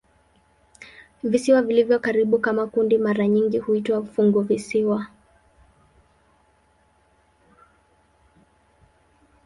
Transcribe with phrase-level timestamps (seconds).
[1.23, 5.07] Visiwa vilivyo karibu kama kundi mara nyingi huitwa "funguvisiwa".